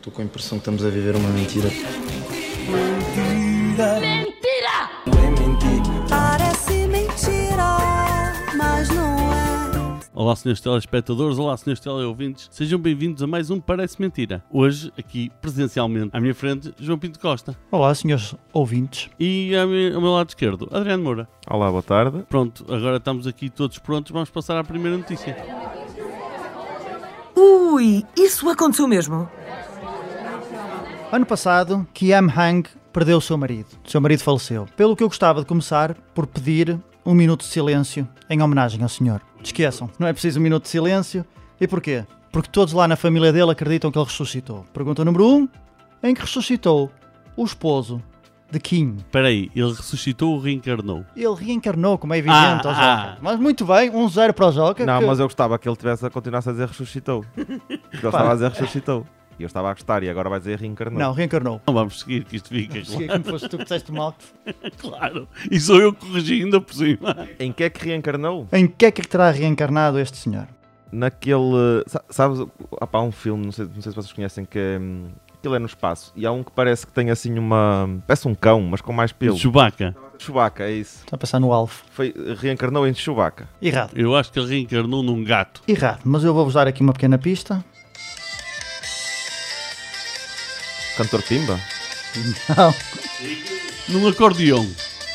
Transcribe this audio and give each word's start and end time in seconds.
Estou 0.00 0.14
com 0.14 0.22
a 0.22 0.24
impressão 0.24 0.56
que 0.56 0.62
estamos 0.62 0.82
a 0.82 0.88
viver 0.88 1.14
uma 1.14 1.28
mentira. 1.28 1.68
Parece 6.08 6.86
mentira, 6.86 8.32
mas 8.56 8.88
não 8.88 9.18
é. 9.30 10.00
Olá, 10.14 10.34
senhores 10.34 10.62
telespectadores, 10.62 11.38
olá, 11.38 11.54
senhores 11.54 11.80
teleouvintes, 11.80 12.48
sejam 12.50 12.78
bem-vindos 12.78 13.22
a 13.22 13.26
mais 13.26 13.50
um 13.50 13.60
Parece 13.60 14.00
Mentira. 14.00 14.42
Hoje, 14.50 14.90
aqui 14.98 15.30
presencialmente, 15.42 16.08
à 16.14 16.20
minha 16.20 16.34
frente, 16.34 16.72
João 16.78 16.98
Pinto 16.98 17.20
Costa. 17.20 17.54
Olá, 17.70 17.94
senhores 17.94 18.34
ouvintes. 18.54 19.10
E 19.20 19.54
ao 19.54 19.68
meu, 19.68 19.96
ao 19.96 20.00
meu 20.00 20.12
lado 20.12 20.30
esquerdo, 20.30 20.66
Adriano 20.72 21.04
Moura. 21.04 21.28
Olá, 21.46 21.70
boa 21.70 21.82
tarde. 21.82 22.24
Pronto, 22.26 22.64
agora 22.72 22.96
estamos 22.96 23.26
aqui 23.26 23.50
todos 23.50 23.78
prontos, 23.78 24.12
vamos 24.12 24.30
passar 24.30 24.56
à 24.56 24.64
primeira 24.64 24.96
notícia. 24.96 25.36
Ui, 27.36 28.02
isso 28.16 28.48
aconteceu 28.48 28.88
mesmo? 28.88 29.28
Ano 31.12 31.26
passado, 31.26 31.86
Kiam 31.92 32.26
Hang 32.28 32.68
perdeu 32.92 33.18
o 33.18 33.20
seu 33.20 33.36
marido. 33.36 33.66
O 33.84 33.90
seu 33.90 34.00
marido 34.00 34.22
faleceu. 34.22 34.66
Pelo 34.76 34.94
que 34.94 35.02
eu 35.02 35.08
gostava 35.08 35.40
de 35.40 35.46
começar 35.46 35.94
por 36.14 36.26
pedir 36.26 36.78
um 37.04 37.14
minuto 37.14 37.40
de 37.40 37.46
silêncio 37.46 38.08
em 38.28 38.40
homenagem 38.40 38.82
ao 38.82 38.88
senhor. 38.88 39.20
Esqueçam, 39.42 39.90
não 39.98 40.06
é 40.06 40.12
preciso 40.12 40.38
um 40.38 40.42
minuto 40.42 40.64
de 40.64 40.68
silêncio. 40.68 41.24
E 41.60 41.66
porquê? 41.66 42.04
Porque 42.30 42.48
todos 42.50 42.72
lá 42.72 42.86
na 42.86 42.94
família 42.96 43.32
dele 43.32 43.50
acreditam 43.50 43.90
que 43.90 43.98
ele 43.98 44.04
ressuscitou. 44.06 44.64
Pergunta 44.72 45.04
número 45.04 45.26
1. 45.26 45.36
Um, 45.36 45.48
em 46.02 46.14
que 46.14 46.20
ressuscitou 46.20 46.90
o 47.36 47.44
esposo 47.44 48.00
de 48.50 48.60
Kim? 48.60 48.96
Espera 48.98 49.28
aí, 49.28 49.50
ele 49.54 49.68
ressuscitou 49.72 50.34
ou 50.34 50.40
reencarnou? 50.40 51.04
Ele 51.16 51.34
reencarnou, 51.34 51.98
como 51.98 52.14
é 52.14 52.18
evidente, 52.18 52.38
Ah, 52.38 52.60
ao 52.64 52.70
ah. 52.70 53.16
Mas 53.20 53.38
muito 53.40 53.64
bem, 53.66 53.90
um 53.90 54.08
zero 54.08 54.32
para 54.32 54.46
o 54.46 54.52
Joca. 54.52 54.86
Não, 54.86 55.00
que- 55.00 55.06
mas 55.06 55.18
eu 55.18 55.26
gostava 55.26 55.58
que 55.58 55.68
ele 55.68 55.76
tivesse 55.76 56.06
a 56.06 56.10
continuar 56.10 56.38
a 56.46 56.52
dizer 56.52 56.68
ressuscitou. 56.68 57.24
Porque 57.34 57.56
ele 57.68 58.06
estava 58.06 58.30
a 58.30 58.34
dizer 58.34 58.50
ressuscitou. 58.50 59.04
E 59.40 59.42
eu 59.42 59.46
estava 59.46 59.70
a 59.70 59.72
gostar 59.72 60.02
e 60.02 60.10
agora 60.10 60.28
vai 60.28 60.38
dizer 60.38 60.58
reencarnou. 60.60 60.98
Não, 61.00 61.12
reencarnou. 61.14 61.62
Não 61.66 61.72
vamos 61.72 62.00
seguir, 62.00 62.24
que 62.24 62.36
isto 62.36 62.50
fica 62.50 62.84
Se 62.84 62.92
claro. 63.06 63.22
como 63.22 63.24
fosse 63.24 63.48
tu 63.48 63.56
que 63.56 63.62
disseste 63.64 63.90
mal. 63.90 64.14
claro. 64.78 65.26
E 65.50 65.58
sou 65.58 65.80
eu 65.80 65.94
que 65.94 66.06
corrigi 66.06 66.42
ainda 66.42 66.60
por 66.60 66.74
cima. 66.74 67.26
Em 67.38 67.50
que 67.50 67.64
é 67.64 67.70
que 67.70 67.82
reencarnou? 67.84 68.46
Em 68.52 68.66
que 68.68 68.84
é 68.84 68.90
que 68.90 69.00
terá 69.00 69.30
reencarnado 69.30 69.98
este 69.98 70.18
senhor? 70.18 70.46
Naquele. 70.92 71.82
sa- 71.86 72.04
Sabes, 72.10 72.40
há 72.80 72.86
pá, 72.86 73.00
um 73.00 73.12
filme, 73.12 73.44
não 73.46 73.52
sei, 73.52 73.64
não 73.64 73.80
sei 73.80 73.92
se 73.92 73.96
vocês 73.96 74.12
conhecem, 74.12 74.44
que 74.44 74.58
é. 74.58 74.78
Aquilo 75.38 75.54
é 75.54 75.58
no 75.58 75.64
espaço. 75.64 76.12
E 76.14 76.26
há 76.26 76.32
um 76.32 76.42
que 76.42 76.50
parece 76.52 76.86
que 76.86 76.92
tem 76.92 77.10
assim 77.10 77.38
uma. 77.38 77.88
Parece 78.06 78.28
um 78.28 78.34
cão, 78.34 78.60
mas 78.60 78.82
com 78.82 78.92
mais 78.92 79.10
pelo. 79.10 79.38
Chewbacca. 79.38 79.96
Chewbacca, 80.18 80.64
é 80.64 80.72
isso. 80.72 80.98
Está 81.04 81.16
a 81.16 81.18
pensar 81.18 81.40
no 81.40 81.50
Alf. 81.50 81.80
Foi, 81.92 82.12
reencarnou 82.38 82.86
em 82.86 82.92
Chewbacca. 82.92 83.48
Errado. 83.62 83.92
Eu 83.94 84.14
acho 84.14 84.30
que 84.30 84.38
ele 84.38 84.48
reencarnou 84.50 85.02
num 85.02 85.24
gato. 85.24 85.62
Errado, 85.66 86.00
mas 86.04 86.24
eu 86.24 86.34
vou-vos 86.34 86.52
dar 86.52 86.68
aqui 86.68 86.82
uma 86.82 86.92
pequena 86.92 87.16
pista. 87.16 87.64
Cantor 91.00 91.22
Pimba? 91.22 91.58
Não. 92.56 92.74
Num 93.88 94.06
acordeão. 94.06 94.66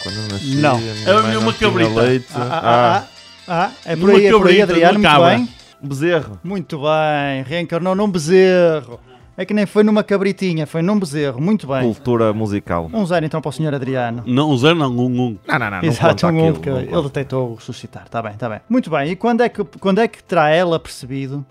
Quando 0.01 0.15
eu 0.15 0.27
nasci, 0.29 0.55
Não. 0.55 0.75
a 0.77 0.79
minha 0.79 0.93
É 1.05 1.21
mãe 1.21 1.37
uma 1.37 1.53
cabrita. 1.53 2.01
leite. 2.01 2.25
Ah, 2.33 2.41
ah, 2.41 2.59
Ah, 2.63 3.07
ah, 3.47 3.65
ah, 3.67 3.71
é 3.85 3.95
por 3.95 4.09
aí, 4.09 4.25
é 4.25 4.31
por 4.31 4.47
aí, 4.47 4.61
Adriano, 4.63 4.99
muito 4.99 5.21
bem. 5.25 5.49
bezerro. 5.79 6.39
Muito 6.43 6.79
bem, 6.79 7.43
reencarnou 7.45 7.93
num 7.95 8.09
bezerro. 8.09 8.99
É 9.37 9.45
que 9.45 9.53
nem 9.53 9.67
foi 9.67 9.83
numa 9.83 10.03
cabritinha, 10.03 10.65
foi 10.65 10.81
num 10.81 10.97
bezerro. 10.97 11.39
Muito 11.39 11.67
bem. 11.67 11.81
Cultura 11.83 12.33
musical. 12.33 12.89
Um 12.91 13.05
zero 13.05 13.23
então 13.23 13.39
para 13.39 13.49
o 13.49 13.51
senhor 13.51 13.75
Adriano. 13.75 14.23
Não, 14.25 14.49
um 14.49 14.57
zero 14.57 14.73
não, 14.75 14.89
um 14.91 15.05
um. 15.05 15.37
Não, 15.47 15.59
não, 15.59 15.69
não. 15.69 15.69
não 15.69 15.83
Exato, 15.83 16.25
um 16.25 16.29
um, 16.29 16.37
aquilo, 16.39 16.53
porque 16.53 16.69
não 16.71 16.79
ele 16.79 17.01
detectou 17.03 17.51
o 17.51 17.55
ressuscitar. 17.55 18.05
Está 18.05 18.23
bem, 18.23 18.31
está 18.31 18.49
bem. 18.49 18.59
Muito 18.67 18.89
bem, 18.89 19.11
e 19.11 19.15
quando 19.15 19.41
é, 19.41 19.49
que, 19.49 19.63
quando 19.79 19.99
é 19.99 20.07
que 20.07 20.23
terá 20.23 20.49
ela 20.49 20.79
percebido 20.79 21.45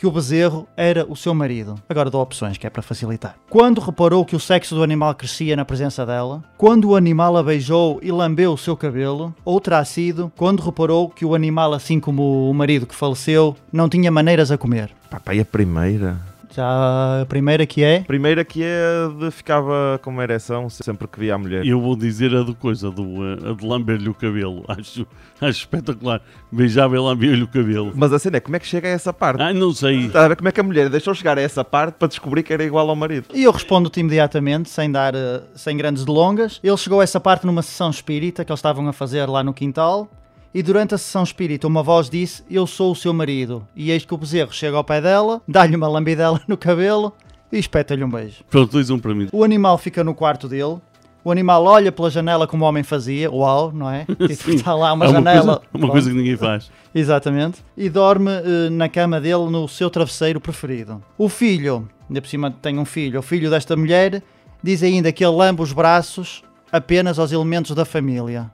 que 0.00 0.06
o 0.06 0.10
bezerro 0.10 0.66
era 0.78 1.04
o 1.06 1.14
seu 1.14 1.34
marido? 1.34 1.74
Agora 1.86 2.08
dou 2.08 2.22
opções, 2.22 2.56
que 2.56 2.66
é 2.66 2.70
para 2.70 2.80
facilitar. 2.80 3.36
Quando 3.50 3.82
reparou 3.82 4.24
que 4.24 4.34
o 4.34 4.40
sexo 4.40 4.74
do 4.74 4.82
animal 4.82 5.14
crescia 5.14 5.54
na 5.54 5.62
presença 5.62 6.06
dela? 6.06 6.42
Quando 6.56 6.88
o 6.88 6.96
animal 6.96 7.36
a 7.36 7.42
beijou 7.42 8.00
e 8.02 8.10
lambeu 8.10 8.54
o 8.54 8.56
seu 8.56 8.74
cabelo? 8.74 9.34
Ou 9.44 9.60
terá 9.60 9.84
sido 9.84 10.32
quando 10.38 10.62
reparou 10.62 11.10
que 11.10 11.26
o 11.26 11.34
animal, 11.34 11.74
assim 11.74 12.00
como 12.00 12.48
o 12.48 12.54
marido 12.54 12.86
que 12.86 12.94
faleceu, 12.94 13.54
não 13.70 13.90
tinha 13.90 14.10
maneiras 14.10 14.50
a 14.50 14.56
comer? 14.56 14.90
E 15.34 15.40
a 15.40 15.44
primeira? 15.44 16.29
Já 16.54 17.22
a 17.22 17.26
primeira 17.26 17.64
que 17.64 17.82
é. 17.82 18.00
Primeira 18.00 18.44
que 18.44 18.62
é 18.62 19.08
de 19.18 19.30
ficava 19.30 20.00
com 20.02 20.10
uma 20.10 20.22
ereção 20.22 20.68
sempre 20.68 21.06
que 21.06 21.20
via 21.20 21.34
a 21.34 21.38
mulher. 21.38 21.64
Eu 21.64 21.80
vou 21.80 21.96
dizer 21.96 22.34
a 22.34 22.42
do 22.42 22.54
coisa, 22.54 22.90
do, 22.90 23.02
eh, 23.24 23.50
a 23.50 23.52
de 23.54 23.64
lamber-lhe 23.64 24.08
o 24.08 24.14
cabelo. 24.14 24.64
Acho, 24.68 25.06
acho 25.40 25.58
espetacular. 25.60 26.22
Beijava 26.50 26.96
e 26.96 26.98
lambia-lhe 26.98 27.42
o 27.42 27.48
cabelo. 27.48 27.92
Mas 27.94 28.12
a 28.12 28.18
cena 28.18 28.38
é 28.38 28.40
como 28.40 28.56
é 28.56 28.58
que 28.58 28.66
chega 28.66 28.88
a 28.88 28.90
essa 28.90 29.12
parte? 29.12 29.42
Ai, 29.42 29.52
não 29.52 29.72
sei. 29.72 30.06
Estás 30.06 30.24
a 30.24 30.28
ver 30.28 30.36
como 30.36 30.48
é 30.48 30.52
que 30.52 30.60
a 30.60 30.62
mulher 30.62 30.88
deixou 30.88 31.14
chegar 31.14 31.38
a 31.38 31.40
essa 31.40 31.64
parte 31.64 31.94
para 31.94 32.08
descobrir 32.08 32.42
que 32.42 32.52
era 32.52 32.64
igual 32.64 32.88
ao 32.88 32.96
marido? 32.96 33.26
E 33.32 33.44
eu 33.44 33.52
respondo-te 33.52 34.00
imediatamente, 34.00 34.68
sem 34.70 34.90
dar, 34.90 35.14
eh, 35.14 35.42
sem 35.54 35.76
grandes 35.76 36.04
delongas. 36.04 36.60
Ele 36.62 36.76
chegou 36.76 37.00
a 37.00 37.04
essa 37.04 37.20
parte 37.20 37.46
numa 37.46 37.62
sessão 37.62 37.90
espírita 37.90 38.44
que 38.44 38.50
eles 38.50 38.58
estavam 38.58 38.86
a 38.88 38.92
fazer 38.92 39.26
lá 39.26 39.42
no 39.42 39.52
quintal. 39.54 40.08
E 40.52 40.62
durante 40.62 40.94
a 40.94 40.98
sessão 40.98 41.22
espírita, 41.22 41.66
uma 41.66 41.82
voz 41.82 42.10
disse: 42.10 42.42
Eu 42.50 42.66
sou 42.66 42.92
o 42.92 42.96
seu 42.96 43.12
marido. 43.12 43.66
E 43.76 43.90
eis 43.90 44.04
que 44.04 44.12
o 44.14 44.16
bezerro 44.18 44.52
chega 44.52 44.76
ao 44.76 44.84
pé 44.84 45.00
dela, 45.00 45.40
dá-lhe 45.46 45.76
uma 45.76 45.86
lambidela 45.88 46.40
no 46.48 46.56
cabelo 46.56 47.12
e 47.52 47.58
espeta-lhe 47.58 48.02
um 48.02 48.10
beijo. 48.10 48.42
Pronto, 48.50 48.72
dois 48.72 48.90
um 48.90 48.98
para 48.98 49.14
mim. 49.14 49.28
O 49.32 49.44
animal 49.44 49.78
fica 49.78 50.02
no 50.02 50.14
quarto 50.14 50.48
dele. 50.48 50.78
O 51.22 51.30
animal 51.30 51.64
olha 51.66 51.92
pela 51.92 52.10
janela 52.10 52.46
como 52.46 52.64
o 52.64 52.68
homem 52.68 52.82
fazia. 52.82 53.30
Uau, 53.30 53.70
não 53.72 53.88
é? 53.90 54.06
Tipo, 54.26 54.50
está 54.50 54.74
lá 54.74 54.92
uma 54.92 55.04
É 55.04 55.08
janela. 55.08 55.42
Coisa, 55.58 55.60
uma 55.74 55.78
Pronto. 55.80 55.92
coisa 55.92 56.10
que 56.10 56.16
ninguém 56.16 56.36
faz. 56.36 56.70
Exatamente. 56.94 57.62
E 57.76 57.88
dorme 57.90 58.30
eh, 58.32 58.70
na 58.70 58.88
cama 58.88 59.20
dele 59.20 59.48
no 59.50 59.68
seu 59.68 59.90
travesseiro 59.90 60.40
preferido. 60.40 61.00
O 61.18 61.28
filho, 61.28 61.88
ainda 62.08 62.20
por 62.22 62.28
cima 62.28 62.50
tem 62.50 62.78
um 62.78 62.84
filho, 62.86 63.20
o 63.20 63.22
filho 63.22 63.50
desta 63.50 63.76
mulher, 63.76 64.22
diz 64.62 64.82
ainda 64.82 65.12
que 65.12 65.22
ele 65.24 65.36
lambe 65.36 65.60
os 65.62 65.72
braços 65.72 66.42
apenas 66.72 67.18
aos 67.18 67.30
elementos 67.32 67.74
da 67.74 67.84
família. 67.84 68.50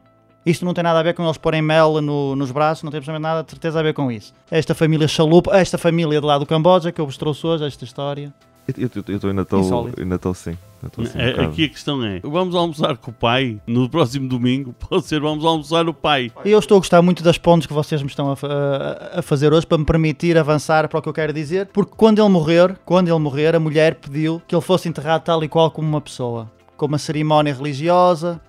Isto 0.47 0.65
não 0.65 0.73
tem 0.73 0.85
nada 0.85 1.01
a 1.01 1.03
ver 1.03 1.13
com 1.13 1.25
eles 1.25 1.37
porem 1.37 1.61
mel 1.61 2.01
no- 2.01 2.37
nos 2.37 2.51
braços, 2.53 2.85
não 2.85 2.91
tem 2.93 2.99
absolutamente 2.99 3.23
nada 3.29 3.43
de 3.43 3.51
certeza 3.51 3.81
a 3.81 3.83
ver 3.83 3.93
com 3.93 4.11
isso. 4.13 4.33
Esta 4.51 4.75
família 4.75 5.09
chalupa, 5.09 5.55
esta 5.59 5.77
família 5.77 6.21
de 6.21 6.27
lá 6.27 6.39
do 6.39 6.47
Camboja 6.47 6.93
que 6.93 7.01
eu 7.01 7.05
vos 7.07 7.17
trouxe 7.17 7.45
hoje, 7.47 7.65
esta 7.67 7.85
história. 7.85 8.33
Eu, 8.69 8.75
eu, 8.97 9.05
eu, 9.09 9.19
eu 9.23 9.29
ainda 9.31 9.43
estou 9.43 9.61
ainda 9.97 10.15
estou 10.17 10.35
sim. 10.35 10.57
Assim, 10.83 11.19
um 11.19 11.21
É, 11.21 11.45
aqui 11.45 11.65
a 11.65 11.69
questão 11.69 12.05
é: 12.05 12.21
vamos 12.23 12.55
almoçar 12.55 12.97
com 12.97 13.11
o 13.13 13.15
pai 13.15 13.61
no 13.67 13.89
próximo 13.89 14.29
domingo? 14.29 14.73
Pode 14.89 15.05
ser, 15.07 15.21
vamos 15.21 15.45
almoçar 15.45 15.89
o 15.89 15.95
pai. 15.95 16.33
E 16.45 16.51
eu 16.51 16.59
estou 16.59 16.77
a 16.77 16.81
gostar 16.81 17.01
muito 17.01 17.23
das 17.23 17.39
pontes 17.39 17.67
que 17.69 17.73
vocês 17.73 18.03
me 18.03 18.09
estão 18.09 18.29
a, 18.31 18.33
a- 18.35 19.19
a 19.21 19.23
fazer 19.23 19.53
hoje 19.53 19.65
para 19.67 19.79
me 19.79 19.85
permitir 19.85 20.37
avançar 20.37 20.89
para 20.89 20.99
o 20.99 21.03
que 21.03 21.09
eu 21.09 21.13
quero 21.13 21.33
dizer, 21.33 21.67
porque 21.73 21.93
quando 21.97 22.21
ele 22.21 22.29
morrer, 22.29 22.77
quando 22.85 23.09
ele 23.09 23.19
morrer, 23.21 23.55
a 23.55 23.61
mulher 23.61 23.97
pediu 23.97 24.43
que 24.49 24.55
ele 24.55 24.63
fosse 24.63 24.89
enterrado 24.89 25.23
tal 25.23 25.43
e 25.45 25.49
qual 25.49 25.71
como 25.71 25.89
uma 25.89 26.01
pessoa, 26.01 26.51
com 26.77 26.87
uma 26.87 26.99
cerimónia 26.99 27.55
religiosa, 27.55 28.41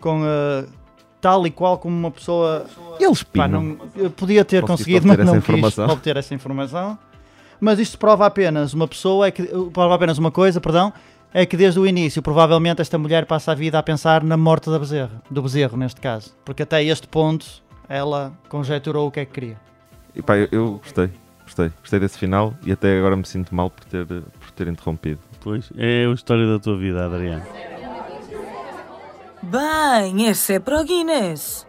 com 0.00 0.22
eh, 0.24 0.64
tal 1.20 1.46
e 1.46 1.50
qual 1.50 1.78
como 1.78 1.96
uma 1.96 2.10
pessoa. 2.10 2.66
Eles 2.98 3.22
Pá, 3.22 3.46
não, 3.46 3.76
podia 4.16 4.44
ter 4.44 4.62
Conseguiste 4.62 5.00
conseguido, 5.00 5.06
mas 5.06 5.18
obter 5.18 5.24
não 5.24 5.34
essa 5.34 5.40
quis 5.40 5.48
informação? 5.54 5.88
obter 5.88 6.16
essa 6.16 6.34
informação. 6.34 6.98
Mas 7.60 7.78
isto 7.78 7.98
prova 7.98 8.26
apenas 8.26 8.72
uma 8.72 8.88
pessoa, 8.88 9.26
é 9.26 9.30
que, 9.30 9.42
prova 9.72 9.94
apenas 9.94 10.16
uma 10.16 10.30
coisa, 10.30 10.60
perdão, 10.60 10.92
é 11.32 11.44
que 11.44 11.56
desde 11.56 11.78
o 11.78 11.86
início, 11.86 12.22
provavelmente, 12.22 12.80
esta 12.80 12.96
mulher 12.98 13.26
passa 13.26 13.52
a 13.52 13.54
vida 13.54 13.78
a 13.78 13.82
pensar 13.82 14.24
na 14.24 14.36
morte 14.36 14.70
da 14.70 14.78
bezerra, 14.78 15.22
do 15.30 15.42
bezerro, 15.42 15.76
neste 15.76 16.00
caso. 16.00 16.34
Porque 16.44 16.62
até 16.62 16.82
este 16.82 17.06
ponto 17.06 17.46
ela 17.88 18.32
conjecturou 18.48 19.08
o 19.08 19.10
que 19.10 19.20
é 19.20 19.24
que 19.24 19.32
queria. 19.32 19.56
E 20.14 20.22
pá, 20.22 20.36
eu, 20.36 20.48
eu 20.50 20.80
gostei. 20.82 21.10
Gostei. 21.44 21.70
Gostei 21.80 22.00
desse 22.00 22.18
final 22.18 22.54
e 22.64 22.72
até 22.72 22.98
agora 22.98 23.16
me 23.16 23.26
sinto 23.26 23.54
mal 23.54 23.68
por 23.70 23.84
ter, 23.84 24.06
por 24.06 24.50
ter 24.54 24.68
interrompido. 24.68 25.20
Pois, 25.40 25.70
é 25.76 26.06
a 26.06 26.12
história 26.12 26.46
da 26.46 26.58
tua 26.58 26.76
vida, 26.76 27.04
Adriano. 27.04 27.44
Bem, 29.50 30.28
esse 30.28 30.54
é 30.54 30.60
para 30.60 30.80
o 30.80 30.84
Guinness. 30.84 31.66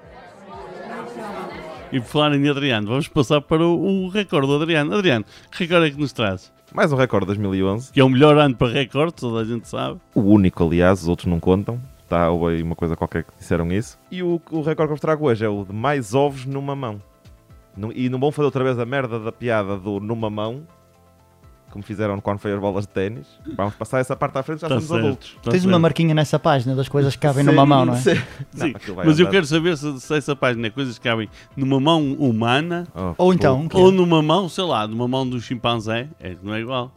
E 1.91 1.99
por 1.99 2.05
falar 2.05 2.35
em 2.35 2.47
Adriano, 2.47 2.87
vamos 2.87 3.07
passar 3.07 3.41
para 3.41 3.65
o, 3.65 4.05
o 4.05 4.07
recorde 4.07 4.45
do 4.45 4.55
Adriano. 4.55 4.93
Adriano, 4.93 5.25
que 5.51 5.63
recorde 5.63 5.87
é 5.87 5.89
que 5.89 5.99
nos 5.99 6.13
traz? 6.13 6.53
Mais 6.71 6.93
um 6.93 6.95
recorde 6.95 7.25
de 7.25 7.39
2011. 7.39 7.91
Que 7.91 7.99
é 7.99 8.03
o 8.03 8.09
melhor 8.09 8.37
ano 8.37 8.55
para 8.55 8.71
recorde, 8.71 9.15
toda 9.15 9.41
a 9.41 9.43
gente 9.43 9.67
sabe. 9.67 9.99
O 10.13 10.21
único, 10.21 10.63
aliás, 10.63 11.01
os 11.01 11.07
outros 11.07 11.27
não 11.27 11.39
contam. 11.39 11.81
Tá, 12.07 12.29
houve 12.29 12.57
aí 12.57 12.61
uma 12.61 12.75
coisa 12.75 12.95
qualquer 12.95 13.23
que 13.23 13.31
disseram 13.39 13.71
isso. 13.71 13.97
E 14.11 14.21
o, 14.21 14.39
o 14.51 14.61
recorde 14.61 14.75
que 14.75 14.81
eu 14.91 14.97
vos 14.97 15.01
trago 15.01 15.25
hoje 15.25 15.43
é 15.43 15.49
o 15.49 15.65
de 15.65 15.73
mais 15.73 16.13
ovos 16.13 16.45
numa 16.45 16.75
mão. 16.75 17.01
E 17.95 18.09
não 18.09 18.19
vão 18.19 18.31
fazer 18.31 18.45
outra 18.45 18.63
vez 18.63 18.77
a 18.77 18.85
merda 18.85 19.19
da 19.19 19.31
piada 19.31 19.75
do 19.75 19.99
numa 19.99 20.29
mão, 20.29 20.61
como 21.71 21.83
fizeram 21.83 22.19
quando 22.19 22.39
foi 22.39 22.53
as 22.53 22.59
bolas 22.59 22.85
de 22.85 22.89
ténis. 22.93 23.25
Vamos 23.55 23.73
passar 23.75 23.99
essa 23.99 24.15
parte 24.15 24.37
à 24.37 24.43
frente, 24.43 24.59
já 24.61 24.67
Tá 24.67 24.75
somos 24.75 24.89
certo, 24.89 25.05
adultos. 25.05 25.37
tá 25.43 25.51
Tens 25.51 25.63
uma 25.63 25.71
certo. 25.71 25.81
marquinha 25.81 26.13
nessa 26.13 26.37
página 26.37 26.75
das 26.75 26.87
coisas 26.89 27.15
que 27.15 27.21
cabem 27.21 27.43
Sim, 27.43 27.49
numa 27.51 27.65
mão, 27.65 27.85
não 27.85 27.93
é? 27.93 27.97
sim. 27.97 28.13
Não, 28.55 28.67
Sim, 28.67 28.73
mas 29.05 29.19
eu 29.19 29.25
andar. 29.25 29.31
quero 29.31 29.45
saber 29.45 29.77
se, 29.77 29.99
se 29.99 30.15
essa 30.15 30.35
página 30.35 30.67
é 30.67 30.69
coisas 30.69 30.97
que 30.99 31.07
cabem 31.09 31.29
numa 31.55 31.79
mão 31.79 32.13
humana 32.13 32.85
Oh, 32.93 33.13
Ou 33.17 33.33
então, 33.33 33.67
pô. 33.67 33.79
ou 33.79 33.91
numa 33.91 34.21
mão, 34.21 34.47
sei 34.49 34.63
lá, 34.65 34.87
numa 34.87 35.07
mão 35.07 35.27
do 35.27 35.39
chimpanzé. 35.41 36.07
É, 36.19 36.35
não 36.43 36.53
é 36.53 36.59
igual. 36.61 36.91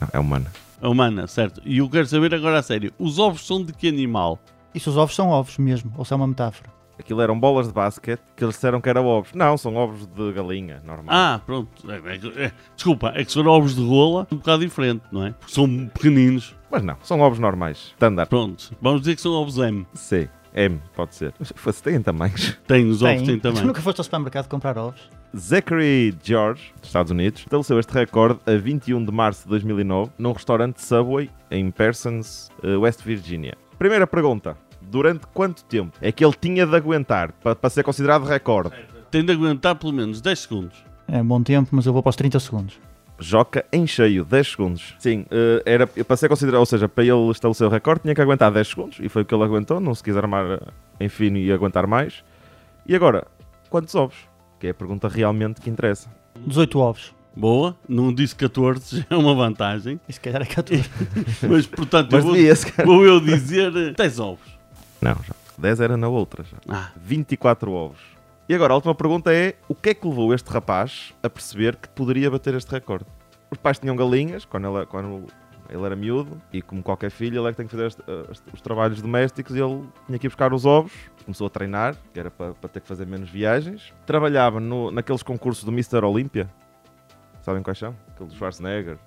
Não, 0.00 0.08
é 0.12 0.18
humana. 0.18 0.46
A 0.80 0.88
humana, 0.88 1.26
certo. 1.26 1.60
E 1.64 1.78
eu 1.78 1.88
quero 1.90 2.06
saber 2.06 2.34
agora 2.34 2.58
a 2.58 2.62
sério: 2.62 2.92
os 2.98 3.18
ovos 3.18 3.46
são 3.46 3.62
de 3.62 3.72
que 3.72 3.86
animal? 3.88 4.38
isso 4.74 4.88
os 4.88 4.96
ovos 4.96 5.14
são 5.16 5.28
ovos 5.30 5.58
mesmo, 5.58 5.92
ou 5.98 6.04
se 6.04 6.12
é 6.12 6.16
uma 6.16 6.26
metáfora? 6.28 6.70
Aquilo 7.00 7.20
eram 7.20 7.38
bolas 7.38 7.66
de 7.68 7.72
basquete 7.74 8.20
que 8.36 8.44
eles 8.44 8.54
disseram 8.54 8.80
que 8.80 8.88
eram 8.88 9.04
ovos. 9.06 9.32
Não, 9.34 9.56
são 9.58 9.74
ovos 9.76 10.06
de 10.06 10.32
galinha, 10.32 10.80
normal. 10.84 11.06
Ah, 11.08 11.40
pronto. 11.44 11.68
É, 11.90 11.96
é, 11.96 12.44
é, 12.46 12.52
desculpa, 12.74 13.12
é 13.14 13.24
que 13.24 13.32
são 13.32 13.44
ovos 13.46 13.74
de 13.74 13.84
rola 13.84 14.26
um 14.30 14.36
bocado 14.36 14.62
diferente, 14.64 15.02
não 15.10 15.26
é? 15.26 15.32
Porque 15.32 15.52
são 15.52 15.86
pequeninos. 15.92 16.54
Mas 16.70 16.82
não, 16.82 16.96
são 17.02 17.20
ovos 17.20 17.38
normais. 17.38 17.92
Standard. 17.96 18.28
Pronto, 18.30 18.72
vamos 18.80 19.00
dizer 19.00 19.16
que 19.16 19.20
são 19.22 19.32
ovos 19.32 19.58
M. 19.58 19.86
C. 19.94 20.28
M, 20.54 20.80
pode 20.96 21.14
ser. 21.14 21.32
Mas 21.38 21.52
fosse, 21.54 21.82
têm 21.82 22.00
tamanhos. 22.02 22.58
Tem, 22.66 22.88
os 22.88 23.02
ovos 23.02 23.22
têm 23.22 23.38
Tu 23.38 23.42
também. 23.42 23.64
nunca 23.64 23.80
foste 23.80 23.98
ao 23.98 24.04
supermercado 24.04 24.48
comprar 24.48 24.76
ovos? 24.78 25.00
Zachary 25.36 26.12
George, 26.22 26.72
dos 26.80 26.88
Estados 26.88 27.12
Unidos, 27.12 27.42
estabeleceu 27.42 27.78
este 27.78 27.92
recorde 27.92 28.40
a 28.46 28.56
21 28.56 29.04
de 29.04 29.12
março 29.12 29.44
de 29.44 29.48
2009 29.50 30.10
num 30.18 30.32
restaurante 30.32 30.82
Subway 30.82 31.30
em 31.52 31.70
Parsons, 31.70 32.50
eh, 32.64 32.76
West 32.76 33.02
Virginia. 33.04 33.54
Primeira 33.78 34.08
pergunta. 34.08 34.56
Durante 34.90 35.24
quanto 35.32 35.62
tempo 35.64 35.96
é 36.00 36.10
que 36.10 36.24
ele 36.24 36.34
tinha 36.38 36.66
de 36.66 36.74
aguentar 36.74 37.30
para, 37.40 37.54
para 37.54 37.70
ser 37.70 37.84
considerado 37.84 38.24
recorde? 38.24 38.72
Tem 39.08 39.24
de 39.24 39.32
aguentar 39.32 39.76
pelo 39.76 39.92
menos 39.92 40.20
10 40.20 40.38
segundos. 40.40 40.84
É 41.06 41.22
um 41.22 41.26
bom 41.26 41.40
tempo, 41.42 41.68
mas 41.70 41.86
eu 41.86 41.92
vou 41.92 42.02
para 42.02 42.10
os 42.10 42.16
30 42.16 42.40
segundos. 42.40 42.80
Joca 43.16 43.64
em 43.72 43.86
cheio, 43.86 44.24
10 44.24 44.48
segundos. 44.48 44.94
Sim, 44.98 45.26
eh, 45.30 45.62
era 45.64 45.86
para 45.86 46.16
ser 46.16 46.28
considerado, 46.28 46.60
ou 46.60 46.66
seja, 46.66 46.88
para 46.88 47.04
ele 47.04 47.30
estabelecer 47.30 47.66
o 47.68 47.70
recorde, 47.70 48.00
tinha 48.02 48.14
que 48.16 48.20
aguentar 48.20 48.50
10 48.50 48.66
segundos 48.66 48.98
e 49.00 49.08
foi 49.08 49.22
o 49.22 49.24
que 49.24 49.32
ele 49.32 49.44
aguentou. 49.44 49.78
Não 49.78 49.94
se 49.94 50.02
quiser 50.02 50.24
armar 50.24 50.44
eh, 50.44 50.60
em 50.98 51.08
fino 51.08 51.38
e 51.38 51.52
aguentar 51.52 51.86
mais. 51.86 52.24
E 52.84 52.96
agora, 52.96 53.28
quantos 53.68 53.94
ovos? 53.94 54.16
Que 54.58 54.68
é 54.68 54.70
a 54.70 54.74
pergunta 54.74 55.06
realmente 55.06 55.60
que 55.60 55.70
interessa. 55.70 56.10
18 56.44 56.78
ovos. 56.80 57.14
Boa, 57.36 57.76
não 57.88 58.12
disse 58.12 58.34
14, 58.34 58.98
já 58.98 59.06
é 59.10 59.16
uma 59.16 59.34
vantagem. 59.34 60.00
E 60.08 60.12
se 60.12 60.20
calhar 60.20 60.42
é 60.42 60.46
14. 60.46 60.90
Mas, 61.48 61.66
portanto, 61.66 62.12
eu 62.12 62.24
Mas 62.24 62.64
vou, 62.74 62.86
vou 62.86 63.04
eu 63.04 63.20
dizer 63.20 63.72
eh, 63.76 63.92
10 63.92 64.18
ovos. 64.18 64.49
Não, 65.00 65.14
já. 65.22 65.34
10 65.58 65.80
era 65.80 65.96
na 65.96 66.08
outra 66.08 66.42
já. 66.44 66.56
Ah, 66.68 66.90
24 66.96 67.70
ovos. 67.72 68.00
E 68.48 68.54
agora 68.54 68.72
a 68.72 68.76
última 68.76 68.94
pergunta 68.94 69.32
é: 69.32 69.54
o 69.68 69.74
que 69.74 69.90
é 69.90 69.94
que 69.94 70.06
levou 70.06 70.32
este 70.34 70.48
rapaz 70.50 71.12
a 71.22 71.28
perceber 71.30 71.76
que 71.76 71.88
poderia 71.90 72.30
bater 72.30 72.54
este 72.54 72.70
recorde? 72.70 73.06
Os 73.50 73.58
pais 73.58 73.78
tinham 73.78 73.94
galinhas 73.96 74.44
quando 74.44 74.76
ele, 74.76 74.86
quando 74.86 75.26
ele 75.68 75.84
era 75.84 75.94
miúdo 75.94 76.40
e, 76.52 76.60
como 76.62 76.82
qualquer 76.82 77.10
filho, 77.10 77.40
ele 77.40 77.48
é 77.48 77.50
que 77.52 77.56
tem 77.58 77.66
que 77.66 77.72
fazer 77.72 77.86
este- 77.88 78.02
este- 78.30 78.50
os 78.54 78.60
trabalhos 78.60 79.00
domésticos 79.02 79.54
e 79.54 79.60
ele 79.60 79.84
tinha 80.06 80.18
que 80.18 80.26
ir 80.26 80.30
buscar 80.30 80.52
os 80.52 80.64
ovos. 80.64 80.92
Começou 81.24 81.46
a 81.46 81.50
treinar, 81.50 81.96
que 82.12 82.18
era 82.18 82.30
para, 82.30 82.54
para 82.54 82.68
ter 82.68 82.80
que 82.80 82.88
fazer 82.88 83.06
menos 83.06 83.28
viagens. 83.30 83.92
Trabalhava 84.06 84.58
no, 84.60 84.90
naqueles 84.90 85.22
concursos 85.22 85.62
do 85.64 85.70
Mr. 85.70 86.04
Olympia. 86.04 86.48
Sabem 87.42 87.62
quais 87.62 87.78
são? 87.78 87.94
Aquele 88.14 88.28
do 88.30 88.34
Schwarzenegger. 88.34 88.98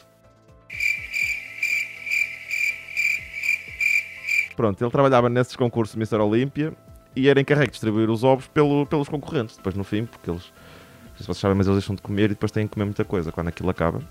Pronto, 4.56 4.82
ele 4.84 4.92
trabalhava 4.92 5.30
nesses 5.30 5.56
concursos 5.56 5.96
Mr. 5.96 6.18
Olympia 6.18 6.74
e 7.16 7.28
era 7.28 7.40
encarregue 7.40 7.68
de 7.68 7.72
distribuir 7.74 8.10
os 8.10 8.24
ovos 8.24 8.48
pelo- 8.48 8.86
pelos 8.86 9.08
concorrentes. 9.10 9.58
Depois, 9.58 9.76
no 9.76 9.84
fim, 9.84 10.06
porque 10.06 10.30
eles, 10.30 10.44
não 10.46 11.10
sei 11.16 11.18
se 11.20 11.24
vocês 11.26 11.38
sabem, 11.38 11.58
mas 11.58 11.68
eles 11.68 11.80
deixam 11.80 11.96
de 11.96 12.02
comer 12.02 12.26
e 12.26 12.28
depois 12.30 12.52
têm 12.52 12.68
que 12.68 12.74
comer 12.74 12.86
muita 12.86 13.04
coisa 13.06 13.32
quando 13.32 13.48
aquilo 13.50 13.70
acaba. 13.70 14.02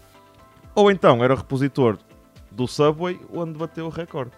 Ou 0.75 0.91
então 0.91 1.23
era 1.23 1.35
repositor 1.35 1.99
do 2.51 2.67
Subway 2.67 3.21
onde 3.33 3.59
bateu 3.59 3.87
o 3.87 3.91
recorde. 3.91 4.31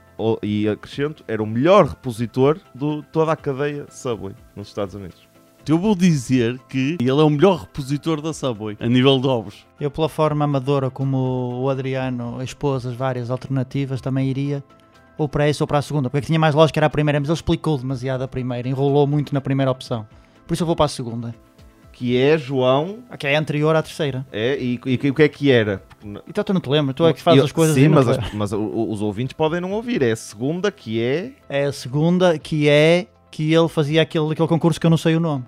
E 0.42 0.68
acrescento, 0.68 1.24
era 1.26 1.42
o 1.42 1.46
melhor 1.46 1.86
repositor 1.86 2.58
de 2.74 3.02
toda 3.12 3.32
a 3.32 3.36
cadeia 3.36 3.86
Subway 3.90 4.34
nos 4.54 4.68
Estados 4.68 4.94
Unidos. 4.94 5.26
eu 5.68 5.76
vou 5.78 5.94
dizer 5.96 6.58
que 6.68 6.96
ele 7.00 7.10
é 7.10 7.14
o 7.24 7.30
melhor 7.30 7.62
repositor 7.62 8.20
da 8.20 8.32
Subway, 8.32 8.76
a 8.78 8.86
nível 8.86 9.18
de 9.18 9.26
ovos. 9.26 9.66
Eu, 9.80 9.90
pela 9.90 10.08
forma 10.08 10.44
amadora 10.44 10.88
como 10.90 11.60
o 11.62 11.68
Adriano 11.70 12.40
expôs 12.42 12.86
as 12.86 12.94
várias 12.94 13.28
alternativas, 13.30 14.00
também 14.00 14.28
iria 14.28 14.62
ou 15.18 15.28
para 15.28 15.46
essa 15.48 15.62
ou 15.64 15.68
para 15.68 15.78
a 15.78 15.82
segunda, 15.82 16.10
porque 16.10 16.22
que 16.22 16.26
tinha 16.28 16.38
mais 16.38 16.54
lógica 16.54 16.78
era 16.80 16.86
a 16.86 16.90
primeira, 16.90 17.18
mas 17.20 17.28
ele 17.28 17.34
explicou 17.36 17.78
demasiado 17.78 18.22
a 18.22 18.28
primeira, 18.28 18.68
enrolou 18.68 19.06
muito 19.06 19.32
na 19.34 19.40
primeira 19.40 19.70
opção. 19.70 20.06
Por 20.46 20.54
isso 20.54 20.62
eu 20.62 20.66
vou 20.66 20.76
para 20.76 20.86
a 20.86 20.88
segunda, 20.88 21.34
Que 21.92 22.16
é, 22.20 22.36
João, 22.36 22.98
que 23.18 23.26
é 23.26 23.36
anterior 23.36 23.74
à 23.76 23.82
terceira. 23.82 24.26
é, 24.32 24.58
e, 24.58 24.80
e 24.84 25.10
o 25.10 25.14
que 25.14 25.22
é 25.22 25.28
que 25.28 25.50
era? 25.50 25.82
Então 26.28 26.42
tu 26.42 26.52
não 26.52 26.60
te 26.60 26.68
lembras, 26.68 26.96
tu 26.96 27.06
é 27.06 27.12
que 27.12 27.22
fazes 27.22 27.38
eu- 27.38 27.44
as 27.44 27.52
coisas 27.52 27.74
Sim, 27.76 27.84
e 27.84 27.88
mas, 27.88 28.08
as- 28.08 28.32
mas 28.32 28.52
os 28.52 29.00
ouvintes 29.00 29.32
podem 29.32 29.60
não 29.60 29.70
ouvir. 29.72 30.02
É 30.02 30.10
a 30.12 30.16
segunda 30.16 30.70
que 30.72 31.00
é. 31.00 31.32
É 31.48 31.64
a 31.66 31.72
segunda 31.72 32.36
que 32.38 32.68
é 32.68 33.06
que 33.30 33.52
ele 33.54 33.68
fazia 33.68 34.02
aquele, 34.02 34.32
aquele 34.32 34.48
concurso 34.48 34.78
que 34.80 34.86
eu 34.86 34.90
não 34.90 34.96
sei 34.96 35.14
o 35.16 35.20
nome. 35.20 35.44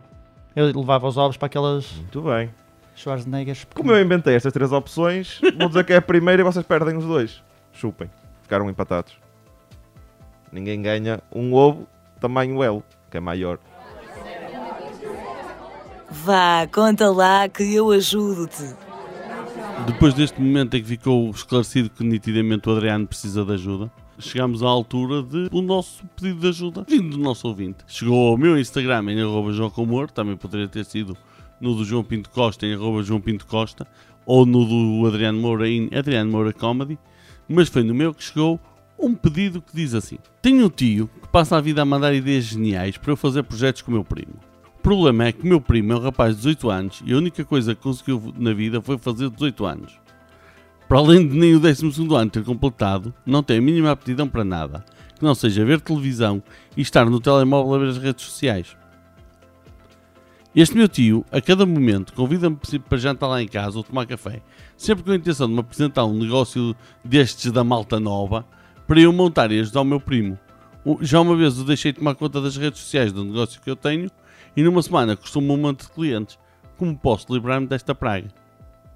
Eu 0.54 0.66
levava 0.66 1.06
os 1.08 1.16
ovos 1.16 1.36
para 1.36 1.46
aquelas 1.46 1.92
Muito 1.92 2.22
bem. 2.22 2.48
Schwarzeneggers. 2.94 3.66
Como 3.74 3.92
eu 3.92 4.00
inventei 4.02 4.34
estas 4.34 4.52
três 4.52 4.72
opções, 4.72 5.40
vou 5.58 5.68
dizer 5.68 5.84
que 5.84 5.92
é 5.92 5.96
a 5.96 6.02
primeira 6.02 6.40
e 6.40 6.44
vocês 6.44 6.64
perdem 6.64 6.96
os 6.96 7.04
dois. 7.04 7.42
Chupem. 7.72 8.08
Ficaram 8.42 8.70
empatados. 8.70 9.12
Ninguém 10.52 10.80
ganha 10.80 11.20
um 11.32 11.52
ovo 11.52 11.86
tamanho 12.20 12.62
L, 12.62 12.82
que 13.10 13.16
é 13.16 13.20
maior. 13.20 13.58
Vá, 16.10 16.66
conta 16.72 17.10
lá 17.10 17.48
que 17.48 17.74
eu 17.74 17.90
ajudo-te. 17.90 18.74
Depois 19.86 20.14
deste 20.14 20.40
momento 20.40 20.74
em 20.74 20.82
que 20.82 20.88
ficou 20.88 21.30
esclarecido 21.30 21.90
que 21.90 22.02
nitidamente 22.02 22.68
o 22.68 22.72
Adriano 22.72 23.06
precisa 23.06 23.44
de 23.44 23.52
ajuda, 23.52 23.90
chegámos 24.18 24.62
à 24.62 24.66
altura 24.66 25.22
de 25.22 25.48
o 25.52 25.60
nosso 25.60 26.04
pedido 26.16 26.40
de 26.40 26.48
ajuda 26.48 26.84
vindo 26.88 27.10
do 27.10 27.18
nosso 27.18 27.46
ouvinte. 27.46 27.78
Chegou 27.86 28.30
ao 28.30 28.38
meu 28.38 28.58
Instagram 28.58 29.12
em 29.12 29.20
arroba 29.20 29.52
João 29.52 29.68
Comor, 29.68 30.10
também 30.10 30.36
poderia 30.36 30.68
ter 30.68 30.84
sido 30.84 31.16
no 31.60 31.74
do 31.74 31.84
João 31.84 32.02
Pinto 32.02 32.30
Costa 32.30 32.66
em 32.66 32.74
arroba 32.74 33.02
João 33.02 33.20
Pinto 33.20 33.46
Costa, 33.46 33.86
ou 34.24 34.46
no 34.46 34.64
do 34.64 35.06
Adriano 35.06 35.38
Moura 35.38 35.68
em 35.68 35.90
Adriano 35.94 36.30
Moura 36.30 36.52
Comedy, 36.52 36.98
mas 37.48 37.68
foi 37.68 37.82
no 37.82 37.94
meu 37.94 38.14
que 38.14 38.24
chegou 38.24 38.58
um 38.98 39.14
pedido 39.14 39.60
que 39.62 39.74
diz 39.74 39.94
assim: 39.94 40.18
Tenho 40.40 40.66
um 40.66 40.70
tio 40.70 41.08
que 41.22 41.28
passa 41.28 41.56
a 41.56 41.60
vida 41.60 41.82
a 41.82 41.84
mandar 41.84 42.14
ideias 42.14 42.44
geniais 42.44 42.96
para 42.96 43.12
eu 43.12 43.16
fazer 43.16 43.42
projetos 43.42 43.82
com 43.82 43.90
o 43.90 43.94
meu 43.94 44.04
primo. 44.04 44.34
O 44.78 44.82
problema 44.82 45.26
é 45.26 45.32
que 45.32 45.46
meu 45.46 45.60
primo 45.60 45.92
é 45.92 45.96
um 45.96 46.00
rapaz 46.00 46.30
de 46.30 46.36
18 46.36 46.70
anos 46.70 47.02
e 47.04 47.12
a 47.12 47.16
única 47.16 47.44
coisa 47.44 47.74
que 47.74 47.82
conseguiu 47.82 48.32
na 48.38 48.52
vida 48.52 48.80
foi 48.80 48.96
fazer 48.98 49.28
18 49.30 49.66
anos. 49.66 49.98
Para 50.88 50.98
além 50.98 51.26
de 51.26 51.36
nem 51.36 51.54
o 51.54 51.60
12 51.60 51.84
ano 52.14 52.30
ter 52.30 52.44
completado, 52.44 53.12
não 53.24 53.42
tem 53.42 53.58
a 53.58 53.62
mínima 53.62 53.90
aptidão 53.90 54.28
para 54.28 54.44
nada, 54.44 54.84
que 55.16 55.24
não 55.24 55.34
seja 55.34 55.64
ver 55.64 55.80
televisão 55.80 56.40
e 56.76 56.82
estar 56.82 57.04
no 57.06 57.20
telemóvel 57.20 57.74
a 57.74 57.78
ver 57.78 57.88
as 57.88 57.98
redes 57.98 58.24
sociais. 58.24 58.76
Este 60.54 60.74
meu 60.74 60.88
tio, 60.88 61.22
a 61.30 61.40
cada 61.40 61.66
momento, 61.66 62.14
convida-me 62.14 62.56
para 62.88 62.96
jantar 62.96 63.26
lá 63.26 63.42
em 63.42 63.48
casa 63.48 63.76
ou 63.76 63.84
tomar 63.84 64.06
café, 64.06 64.40
sempre 64.76 65.04
com 65.04 65.10
a 65.10 65.16
intenção 65.16 65.48
de 65.48 65.52
me 65.52 65.60
apresentar 65.60 66.06
um 66.06 66.16
negócio 66.16 66.74
destes 67.04 67.50
da 67.50 67.62
malta 67.62 68.00
nova, 68.00 68.46
para 68.86 69.00
eu 69.00 69.12
montar 69.12 69.50
e 69.50 69.60
ajudar 69.60 69.80
o 69.80 69.84
meu 69.84 70.00
primo. 70.00 70.38
Já 71.00 71.20
uma 71.20 71.36
vez 71.36 71.58
o 71.58 71.64
deixei 71.64 71.92
tomar 71.92 72.14
conta 72.14 72.40
das 72.40 72.56
redes 72.56 72.80
sociais 72.80 73.12
do 73.12 73.24
negócio 73.24 73.60
que 73.60 73.68
eu 73.68 73.74
tenho 73.74 74.08
e 74.56 74.62
numa 74.62 74.82
semana 74.82 75.16
costumo 75.16 75.54
um 75.54 75.56
monte 75.56 75.82
de 75.82 75.90
clientes. 75.90 76.38
Como 76.76 76.96
posso 76.96 77.32
livrar-me 77.32 77.66
desta 77.66 77.94
praga? 77.94 78.28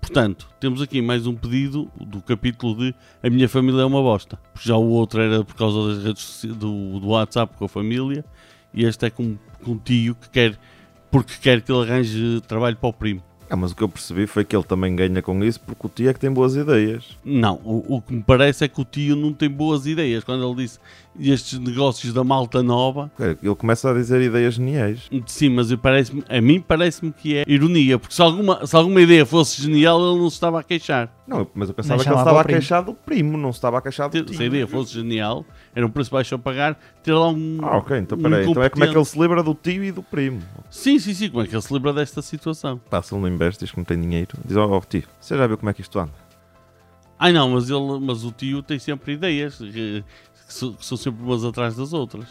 Portanto, 0.01 0.49
temos 0.59 0.81
aqui 0.81 1.03
mais 1.03 1.27
um 1.27 1.35
pedido 1.35 1.91
do 2.01 2.23
capítulo 2.23 2.77
de 2.77 2.95
A 3.23 3.29
minha 3.29 3.49
família 3.49 3.83
é 3.83 3.85
uma 3.85 4.01
bosta. 4.01 4.39
Já 4.61 4.77
o 4.77 4.89
outro 4.89 5.21
era 5.21 5.45
por 5.45 5.55
causa 5.55 5.95
das 5.95 6.05
redes 6.05 6.45
do, 6.45 7.01
do 7.01 7.09
WhatsApp 7.09 7.57
com 7.57 7.65
a 7.65 7.69
família 7.69 8.25
e 8.73 8.85
este 8.85 9.07
é 9.07 9.11
com, 9.11 9.37
com 9.63 9.73
um 9.73 9.79
tio 9.79 10.15
que 10.15 10.31
quer 10.31 10.59
porque 11.11 11.35
quer 11.41 11.61
que 11.61 11.73
ele 11.73 11.83
arranje 11.83 12.41
trabalho 12.47 12.77
para 12.77 12.89
o 12.89 12.93
primo. 12.93 13.23
Ah, 13.51 13.57
mas 13.57 13.73
o 13.73 13.77
que 13.77 13.83
eu 13.83 13.89
percebi 13.89 14.27
foi 14.29 14.45
que 14.45 14.55
ele 14.55 14.63
também 14.65 14.95
ganha 14.95 15.21
com 15.21 15.43
isso 15.45 15.59
porque 15.61 15.87
o 15.87 15.91
tio 15.91 16.09
é 16.09 16.15
que 16.15 16.21
tem 16.21 16.31
boas 16.31 16.55
ideias. 16.55 17.19
Não, 17.25 17.57
o, 17.65 17.97
o 17.97 18.01
que 18.01 18.15
me 18.15 18.23
parece 18.23 18.65
é 18.65 18.69
que 18.69 18.81
o 18.81 18.85
tio 18.85 19.17
não 19.17 19.33
tem 19.33 19.51
boas 19.51 19.87
ideias. 19.87 20.23
Quando 20.23 20.47
ele 20.47 20.55
disse 20.63 20.79
estes 21.19 21.59
negócios 21.59 22.13
da 22.15 22.23
malta 22.23 22.63
nova, 22.63 23.11
É, 23.19 23.37
Ele 23.43 23.55
começa 23.57 23.91
a 23.91 23.95
dizer 23.95 24.21
ideias 24.23 24.55
geniais. 24.55 25.11
sim, 25.27 25.49
mas 25.49 25.75
parece 25.75 26.23
a 26.29 26.41
mim 26.41 26.61
parece-me 26.61 27.11
que 27.13 27.37
é 27.37 27.45
ironia, 27.49 27.99
porque 27.99 28.15
se 28.15 28.23
alguma, 28.23 28.65
se 28.65 28.77
alguma 28.77 29.01
ideia 29.03 29.27
fosse 29.27 29.61
genial, 29.61 30.01
ele 30.01 30.21
não 30.21 30.31
se 30.31 30.37
estava 30.37 30.61
a 30.61 30.63
queixar. 30.63 31.13
Não, 31.27 31.47
mas 31.55 31.69
eu 31.69 31.75
pensava 31.75 32.03
que 32.03 32.09
ele 32.09 32.17
estava 32.17 32.41
a 32.41 32.45
queixar 32.45 32.83
do 32.85 32.95
primo, 32.95 33.37
não 33.37 33.53
se 33.53 33.59
estava 33.59 33.79
a 33.79 33.83
queixar 33.83 34.09
do 34.09 34.17
Se 34.17 34.25
tio. 34.25 34.41
a 34.41 34.45
ideia 34.45 34.67
fosse 34.69 34.95
genial, 34.95 35.45
era 35.75 35.85
um 35.85 35.91
preço 35.91 36.11
baixo 36.13 36.35
a 36.37 36.39
pagar, 36.39 36.79
ter 37.03 37.13
lá 37.13 37.29
um. 37.29 37.59
Ah, 37.63 37.79
ok, 37.79 37.99
então 37.99 38.19
um 38.19 38.23
peraí. 38.23 38.47
Então 38.47 38.63
é 38.63 38.69
como 38.69 38.85
é 38.85 38.89
que 38.89 38.97
ele 38.97 39.05
se 39.05 39.19
livra 39.19 39.43
do 39.43 39.55
tio 39.55 39.85
e 39.85 39.93
do 39.93 40.03
primo? 40.03 40.43
Sim, 40.71 40.99
sim, 40.99 41.15
sim, 41.15 41.31
como 41.31 41.43
é 41.43 41.47
que 41.47 41.55
ele 41.55 41.63
se 41.63 41.73
lembra 41.73 41.93
desta 41.93 42.23
situação? 42.23 42.81
Passa 42.91 43.15
ele 43.15 43.23
no 43.23 43.29
investe, 43.29 43.65
diz 43.65 43.71
que 43.71 43.79
não 43.79 43.85
tem 43.85 44.01
dinheiro. 44.01 44.37
Diz, 44.45 44.57
ó 44.57 44.67
oh, 44.67 44.81
tio, 44.81 45.05
você 45.21 45.37
já 45.37 45.47
viu 45.47 45.59
como 45.59 45.71
é 45.71 45.75
que 45.75 45.81
isto 45.81 45.99
anda? 45.99 46.13
Ai 47.19 47.33
não, 47.33 47.51
mas, 47.51 47.69
ele, 47.69 48.01
mas 48.01 48.25
o 48.25 48.33
tio 48.33 48.63
tem 48.63 48.79
sempre 48.79 49.13
ideias 49.13 49.59
que, 49.59 50.03
que 50.47 50.53
são 50.53 50.97
sempre 50.97 51.23
umas 51.23 51.45
atrás 51.45 51.77
das 51.77 51.93
outras. 51.93 52.27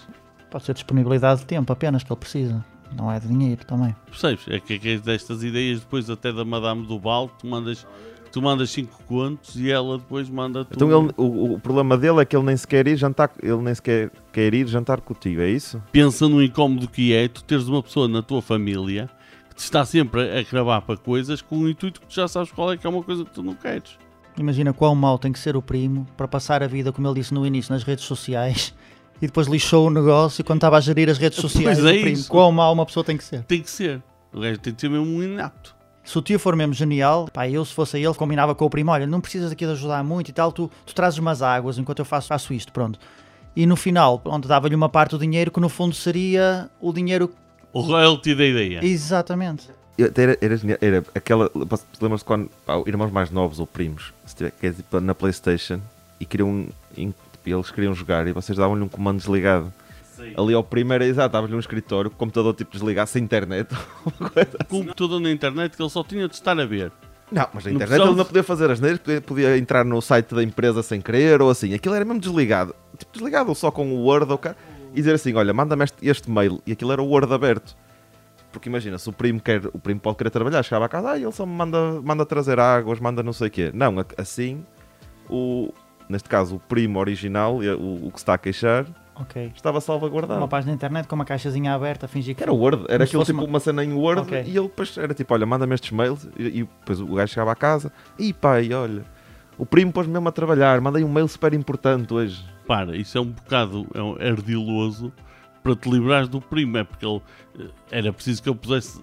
Pode 0.49 0.63
ser 0.63 0.73
disponibilidade 0.73 1.41
de 1.41 1.45
tempo 1.45 1.71
apenas 1.71 2.03
que 2.03 2.11
ele 2.11 2.19
precisa. 2.19 2.65
Não 2.95 3.11
é 3.11 3.19
de 3.19 3.27
dinheiro 3.27 3.63
também. 3.65 3.95
Percebes? 4.07 4.47
É 4.47 4.59
que, 4.59 4.79
que 4.79 4.97
destas 4.97 5.43
ideias 5.43 5.81
depois 5.81 6.09
até 6.09 6.33
da 6.33 6.43
Madame 6.43 6.87
do 6.87 6.99
Val, 6.99 7.29
tu 7.29 7.45
mandas, 7.45 7.85
tu 8.29 8.41
mandas 8.41 8.69
cinco 8.69 9.01
contos 9.05 9.55
e 9.55 9.71
ela 9.71 9.97
depois 9.97 10.29
manda 10.29 10.65
tu. 10.65 10.73
Então 10.73 10.87
ele, 10.87 11.13
o, 11.17 11.53
o 11.53 11.59
problema 11.59 11.97
dele 11.97 12.21
é 12.21 12.25
que 12.25 12.35
ele 12.35 12.45
nem 12.45 12.55
sequer 12.57 12.87
ir 12.87 12.97
jantar, 12.97 13.31
ele 13.41 13.57
nem 13.57 13.73
sequer 13.73 14.11
quer 14.31 14.53
ir 14.53 14.67
jantar 14.67 15.01
com 15.01 15.13
o 15.13 15.17
tio, 15.17 15.41
é 15.41 15.49
isso? 15.49 15.81
Pensa 15.91 16.27
no 16.27 16.41
incómodo 16.41 16.87
que 16.87 17.13
é 17.13 17.27
tu 17.27 17.43
teres 17.43 17.67
uma 17.67 17.81
pessoa 17.81 18.07
na 18.07 18.21
tua 18.21 18.41
família 18.41 19.09
que 19.49 19.55
te 19.55 19.59
está 19.59 19.83
sempre 19.85 20.37
a, 20.39 20.43
cravar 20.43 20.81
para 20.81 20.97
coisas 20.97 21.41
com 21.41 21.59
o 21.59 21.69
intuito 21.69 21.99
que 22.01 22.07
tu 22.07 22.15
já 22.15 22.27
sabes 22.27 22.51
qual 22.51 22.71
é 22.71 22.77
que 22.77 22.85
é 22.85 22.89
uma 22.89 23.03
coisa 23.03 23.25
que 23.25 23.31
tu 23.31 23.43
não 23.43 23.53
queres. 23.53 23.97
Imagina 24.37 24.71
quão 24.71 24.95
mau 24.95 25.17
tem 25.17 25.31
que 25.31 25.39
ser 25.39 25.57
o 25.57 25.61
primo 25.61 26.05
para 26.15 26.27
passar 26.27 26.63
a 26.63 26.67
vida, 26.67 26.93
como 26.93 27.07
ele 27.07 27.15
disse 27.15 27.33
no 27.33 27.45
início, 27.45 27.73
nas 27.73 27.83
redes 27.83 28.05
sociais 28.05 28.73
e 29.21 29.27
depois 29.27 29.47
lixou 29.47 29.87
o 29.87 29.89
negócio 29.89 30.43
quando 30.43 30.57
estava 30.57 30.77
a 30.77 30.79
gerir 30.79 31.09
as 31.09 31.17
redes 31.17 31.39
sociais 31.39 31.79
Pois 31.79 31.93
é 31.93 31.99
primo. 31.99 32.09
isso. 32.09 32.29
Quão 32.29 32.51
mal 32.51 32.71
uma 32.71 32.85
pessoa 32.85 33.03
tem 33.03 33.17
que 33.17 33.23
ser. 33.23 33.43
Tem 33.43 33.61
que 33.61 33.69
ser. 33.69 34.01
O 34.31 34.39
gajo 34.39 34.59
tem 34.59 34.73
que 34.73 34.79
ser 34.79 34.89
mesmo 34.89 35.05
um 35.05 35.23
inapto. 35.23 35.75
Se 36.03 36.17
o 36.17 36.21
tio 36.21 36.39
for 36.39 36.55
mesmo 36.55 36.73
genial, 36.73 37.29
pá, 37.31 37.47
eu 37.47 37.63
se 37.63 37.73
fosse 37.73 37.99
ele, 37.99 38.13
combinava 38.15 38.55
com 38.55 38.65
o 38.65 38.69
primo, 38.69 38.89
olha, 38.91 39.05
não 39.05 39.21
precisas 39.21 39.51
aqui 39.51 39.65
de 39.65 39.71
ajudar 39.73 40.03
muito 40.03 40.29
e 40.29 40.31
tal, 40.33 40.51
tu, 40.51 40.69
tu 40.85 40.95
trazes 40.95 41.19
umas 41.19 41.41
águas 41.41 41.77
enquanto 41.77 41.99
eu 41.99 42.05
faço, 42.05 42.27
faço 42.27 42.53
isto, 42.53 42.71
pronto. 42.71 42.99
E 43.55 43.65
no 43.65 43.75
final, 43.75 44.17
pronto, 44.19 44.47
dava-lhe 44.47 44.73
uma 44.75 44.89
parte 44.89 45.11
do 45.11 45.19
dinheiro 45.19 45.51
que 45.51 45.59
no 45.59 45.69
fundo 45.69 45.93
seria 45.93 46.69
o 46.81 46.91
dinheiro... 46.93 47.31
O 47.71 47.81
royalty 47.81 48.33
da 48.33 48.45
ideia. 48.45 48.83
Exatamente. 48.83 49.69
Era, 49.97 50.37
era, 50.41 50.77
era 50.81 51.03
aquela. 51.13 51.51
Lembras-te 52.01 52.25
quando 52.25 52.49
pá, 52.65 52.81
irmãos 52.87 53.11
mais 53.11 53.29
novos 53.29 53.59
ou 53.59 53.67
primos, 53.67 54.13
se 54.25 54.33
tiver, 54.35 54.51
que 54.51 54.67
é 54.67 54.71
tipo 54.71 54.99
na 55.01 55.13
Playstation 55.13 55.81
e 56.19 56.25
queriam. 56.25 56.67
em- 56.97 57.13
tipo, 57.33 57.49
eles 57.49 57.69
queriam 57.69 57.93
jogar 57.93 58.25
e 58.25 58.31
vocês 58.31 58.57
davam-lhe 58.57 58.81
um 58.81 58.87
comando 58.87 59.17
desligado. 59.17 59.71
Ali 60.37 60.53
ao 60.53 60.63
primeiro, 60.63 61.03
exato, 61.03 61.27
estava-lhe 61.27 61.55
um 61.55 61.59
escritório, 61.59 62.09
o 62.09 62.13
computador 62.13 62.53
tipo 62.53 62.71
desligado, 62.71 63.09
sem 63.09 63.23
internet. 63.23 63.69
O 64.61 64.65
computador 64.65 65.19
na 65.19 65.31
internet 65.31 65.75
que 65.75 65.81
ele 65.81 65.89
só 65.89 66.03
tinha 66.03 66.27
de 66.27 66.33
estar 66.35 66.59
a 66.59 66.65
ver. 66.65 66.91
Não, 67.31 67.47
mas 67.53 67.65
a 67.65 67.69
Não 67.69 67.75
internet 67.75 68.01
ele 68.01 68.15
não 68.15 68.25
podia 68.25 68.43
fazer 68.43 68.71
as 68.71 68.79
neiras, 68.79 68.99
podia, 68.99 69.21
podia 69.21 69.57
entrar 69.57 69.85
no 69.85 70.01
site 70.01 70.33
da 70.33 70.41
empresa 70.43 70.81
sem 70.81 70.99
querer 70.99 71.41
ou 71.41 71.49
assim. 71.49 71.73
Aquilo 71.73 71.93
era 71.93 72.03
mesmo 72.03 72.19
desligado. 72.19 72.73
Tipo, 72.97 73.11
desligado 73.13 73.53
só 73.55 73.69
com 73.69 73.91
o 73.93 74.03
Word 74.03 74.31
ou 74.31 74.37
cá. 74.37 74.55
E 74.91 74.95
dizer 74.95 75.13
assim: 75.13 75.33
olha, 75.35 75.53
manda-me 75.53 75.83
este, 75.83 75.97
este 76.07 76.29
mail. 76.31 76.59
E 76.65 76.71
aquilo 76.71 76.91
era 76.91 77.01
o 77.01 77.07
Word 77.07 77.31
aberto. 77.31 77.75
Porque 78.51 78.67
imagina, 78.67 78.97
se 78.97 79.07
o 79.07 79.13
primo 79.13 79.39
quer, 79.39 79.61
o 79.67 79.77
primo 79.77 79.99
pode 79.99 80.17
querer 80.17 80.31
trabalhar, 80.31 80.63
chegava 80.63 80.85
a 80.85 80.89
casa, 80.89 81.11
ah, 81.11 81.17
ele 81.19 81.31
só 81.31 81.45
me 81.45 81.53
manda, 81.53 82.01
manda 82.01 82.25
trazer 82.25 82.59
águas, 82.59 82.99
manda 82.99 83.21
não 83.21 83.31
sei 83.31 83.47
o 83.47 83.51
quê. 83.51 83.69
Não, 83.75 83.99
a- 83.99 84.05
assim, 84.17 84.65
o, 85.29 85.71
neste 86.09 86.27
caso, 86.27 86.55
o 86.55 86.59
primo 86.59 86.97
original, 86.97 87.57
o, 87.59 88.07
o 88.07 88.11
que 88.11 88.17
se 88.19 88.23
está 88.23 88.33
a 88.33 88.37
queixar, 88.39 88.87
Ok. 89.19 89.51
estava 89.55 89.81
salvaguardado. 89.81 90.39
Uma 90.39 90.47
página 90.47 90.71
na 90.71 90.75
internet 90.75 91.07
com 91.07 91.15
uma 91.15 91.25
caixazinha 91.25 91.73
aberta 91.73 92.05
a 92.05 92.09
fingir 92.09 92.35
que... 92.35 92.41
Era 92.43 92.53
o 92.53 92.57
Word, 92.57 92.85
era 92.87 93.03
aquilo 93.03 93.23
tipo 93.25 93.39
uma- 93.41 93.47
uma... 93.47 93.59
cena 93.59 93.83
em 93.83 93.91
Word 93.93 94.21
Ok. 94.21 94.43
e 94.45 94.49
ele 94.57 94.67
depois 94.67 94.97
era 94.97 95.13
tipo, 95.13 95.33
olha, 95.33 95.45
manda-me 95.45 95.75
estes 95.75 95.91
mails 95.91 96.27
e, 96.37 96.43
e 96.47 96.63
depois 96.63 97.01
o 97.01 97.07
gajo 97.07 97.33
chegava 97.33 97.51
a 97.51 97.55
casa 97.55 97.91
e 98.17 98.31
pai, 98.33 98.71
olha, 98.73 99.03
o 99.57 99.65
primo 99.65 99.91
pôs 99.91 100.07
mesmo 100.07 100.27
a 100.27 100.31
trabalhar, 100.31 100.79
mandei 100.79 101.03
um 101.03 101.11
mail 101.11 101.27
super 101.27 101.53
importante 101.53 102.13
hoje. 102.13 102.43
Para, 102.65 102.95
isso 102.95 103.17
é 103.17 103.21
um 103.21 103.25
bocado 103.25 103.85
é 103.93 104.01
um 104.01 104.13
ardiloso 104.21 105.11
para 105.61 105.75
te 105.75 105.89
livrares 105.89 106.29
do 106.29 106.39
primo. 106.39 106.77
É 106.77 106.83
porque 106.85 107.05
ele, 107.05 107.21
eh, 107.59 107.65
era 107.91 108.13
preciso 108.13 108.41
que 108.41 108.47
eu 108.47 108.55
pusesse 108.55 109.01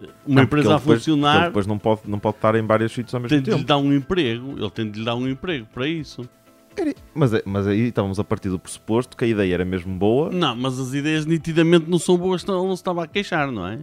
eh, 0.00 0.06
uma 0.26 0.36
Não, 0.36 0.42
empresa 0.44 0.68
ele 0.68 0.74
a 0.74 0.78
depois- 0.78 0.98
ele 1.08 1.16
funcionar. 1.16 1.46
depois 1.46 1.66
não 1.66 1.78
pode, 1.78 2.02
não 2.04 2.18
pode 2.20 2.36
estar 2.36 2.54
em 2.54 2.62
vários 2.64 2.92
sítios 2.92 3.12
ao 3.14 3.20
mesmo 3.20 3.30
Tem 3.30 3.42
de 3.42 3.50
lhe 3.50 3.56
tempo. 3.56 3.66
dar 3.66 3.78
um 3.78 3.92
emprego. 3.92 4.52
Ele 4.56 4.70
tem 4.70 4.88
de 4.90 4.98
lhe 5.00 5.04
dar 5.04 5.16
um 5.16 5.26
emprego 5.26 5.66
para 5.74 5.88
isso. 5.88 6.28
Mas, 7.14 7.32
é- 7.34 7.42
mas 7.44 7.66
aí 7.66 7.88
estávamos 7.88 8.18
a 8.18 8.24
partir 8.24 8.48
do 8.50 8.58
pressuposto 8.58 9.16
que 9.16 9.24
a 9.24 9.28
ideia 9.28 9.54
era 9.54 9.64
mesmo 9.64 9.94
boa. 9.96 10.30
Não, 10.30 10.54
mas 10.54 10.78
as 10.78 10.92
ideias 10.94 11.24
nitidamente 11.26 11.88
não 11.88 11.98
são 11.98 12.16
boas, 12.16 12.42
ele 12.42 12.52
não 12.52 12.76
se 12.76 12.82
estava 12.82 13.04
a 13.04 13.06
queixar, 13.06 13.50
não 13.50 13.66
é? 13.66 13.80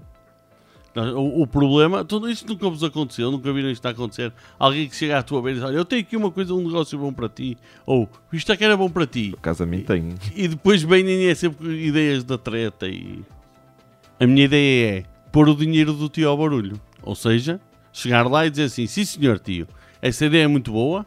Não, 0.96 1.18
O, 1.18 1.42
o 1.42 1.48
problema, 1.48 2.06
tudo 2.06 2.30
isto 2.30 2.48
nunca 2.48 2.70
vos 2.70 2.84
aconteceu, 2.84 3.32
nunca 3.32 3.52
viram 3.52 3.72
isto 3.72 3.84
a 3.86 3.90
acontecer. 3.90 4.32
Alguém 4.60 4.88
que 4.88 4.96
chega 4.96 5.18
à 5.18 5.24
tua 5.24 5.42
beira 5.42 5.58
e 5.58 5.62
diz: 5.62 5.68
Olha, 5.70 5.78
eu 5.78 5.86
tenho 5.86 6.02
aqui 6.04 6.16
uma 6.16 6.30
coisa, 6.30 6.54
um 6.54 6.64
negócio 6.64 6.98
bom 7.00 7.12
para 7.12 7.28
ti, 7.28 7.58
ou 7.86 8.08
isto 8.32 8.52
é 8.52 8.56
que 8.58 8.64
era 8.64 8.78
bom 8.78 8.88
para 8.90 9.08
ti. 9.08 9.32
Por 9.32 9.40
acaso 9.40 9.64
a 9.64 9.66
mim 9.66 9.80
tem. 9.82 10.14
E 10.36 10.48
depois 10.48 10.84
vêm 10.84 11.26
é 11.26 11.34
sempre 11.34 11.68
ideias 11.88 12.24
da 12.24 12.38
treta 12.38 12.88
e. 12.88 13.24
A 14.20 14.28
minha 14.28 14.46
ideia 14.46 15.00
é 15.00 15.04
pôr 15.32 15.50
o 15.50 15.56
dinheiro 15.56 15.94
do 15.94 16.08
tio 16.08 16.30
ao 16.30 16.38
barulho. 16.38 16.80
Ou 17.02 17.16
seja, 17.16 17.60
chegar 17.92 18.28
lá 18.30 18.46
e 18.46 18.52
dizer 18.52 18.66
assim: 18.66 18.86
sim 18.86 19.04
senhor 19.04 19.40
tio, 19.40 19.68
essa 20.00 20.26
ideia 20.28 20.44
é 20.44 20.48
muito 20.48 20.72
boa, 20.72 21.04